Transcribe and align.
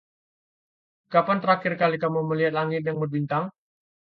Kapan 1.13 1.37
terakhir 1.45 1.73
kali 1.81 1.97
kamu 2.03 2.19
melihat 2.29 2.53
langit 2.59 2.81
yang 2.89 2.97
berbintang? 3.03 3.43